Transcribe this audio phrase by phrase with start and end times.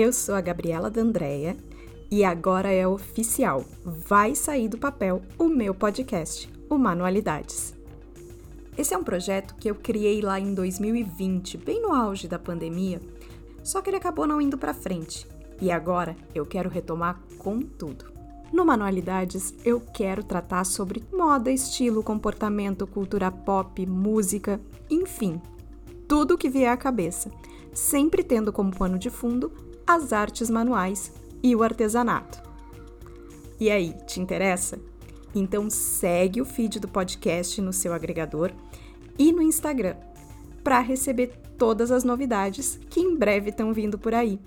[0.00, 1.56] Eu sou a Gabriela D'Andrea
[2.08, 3.64] e agora é oficial.
[3.84, 7.74] Vai sair do papel o meu podcast, o Manualidades.
[8.76, 13.00] Esse é um projeto que eu criei lá em 2020, bem no auge da pandemia,
[13.64, 15.26] só que ele acabou não indo para frente.
[15.60, 18.04] E agora eu quero retomar com tudo.
[18.52, 25.42] No Manualidades, eu quero tratar sobre moda, estilo, comportamento, cultura pop, música, enfim,
[26.06, 27.32] tudo o que vier à cabeça,
[27.72, 29.52] sempre tendo como pano de fundo
[29.86, 32.42] as artes manuais e o artesanato.
[33.60, 34.78] E aí, te interessa?
[35.34, 38.52] Então segue o feed do podcast no seu agregador
[39.18, 39.96] e no Instagram
[40.62, 44.38] para receber todas as novidades que em breve estão vindo por aí.